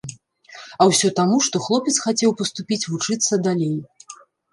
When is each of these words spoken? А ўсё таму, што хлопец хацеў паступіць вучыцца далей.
А 0.85 0.85
ўсё 0.91 1.07
таму, 1.19 1.37
што 1.47 1.61
хлопец 1.65 1.93
хацеў 2.05 2.33
паступіць 2.39 2.79
вучыцца 2.95 3.39
далей. 3.49 3.77